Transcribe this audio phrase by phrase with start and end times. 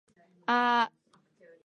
[0.47, 0.91] ぁー